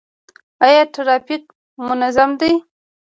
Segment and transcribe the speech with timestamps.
[0.65, 1.43] آیا ټرافیک
[1.87, 2.53] منظم دی؟